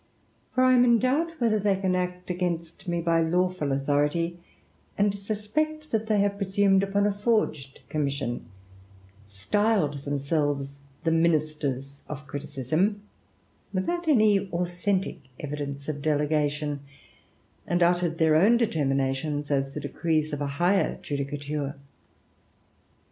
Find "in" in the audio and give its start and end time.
0.83-0.97